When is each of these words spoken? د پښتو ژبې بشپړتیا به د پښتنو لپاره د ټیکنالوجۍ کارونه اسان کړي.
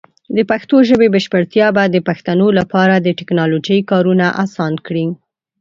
د 0.35 0.39
پښتو 0.51 0.75
ژبې 0.89 1.07
بشپړتیا 1.15 1.67
به 1.75 1.83
د 1.89 1.97
پښتنو 2.07 2.47
لپاره 2.59 2.93
د 2.97 3.07
ټیکنالوجۍ 3.19 3.79
کارونه 3.91 4.25
اسان 4.43 4.73
کړي. 4.85 5.05